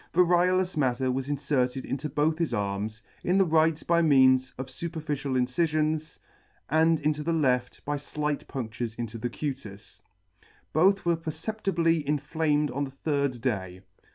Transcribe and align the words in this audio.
Variolous 0.15 0.75
matter 0.75 1.11
was 1.11 1.29
inferted 1.29 1.85
into 1.85 2.09
both 2.09 2.39
his 2.39 2.55
arms; 2.55 3.03
in 3.23 3.37
the 3.37 3.45
right 3.45 3.85
by 3.85 4.01
means 4.01 4.51
of 4.57 4.65
fuperficial 4.65 5.37
incifions, 5.39 6.17
and 6.71 6.99
into 7.01 7.21
the 7.21 7.31
left 7.33 7.85
by 7.85 7.99
flight 7.99 8.47
punctures 8.47 8.95
into 8.95 9.19
the 9.19 9.29
cutis. 9.29 10.01
Both 10.73 11.05
were 11.05 11.17
perceptibly 11.17 11.99
inflamed 12.07 12.71
on 12.71 12.85
the 12.85 12.89
third 12.89 13.41
day. 13.41 13.81